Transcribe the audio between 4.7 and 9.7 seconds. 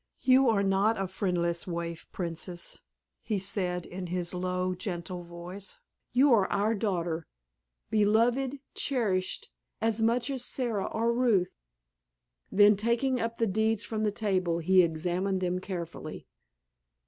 gentle voice, "you are our daughter, beloved, cherished,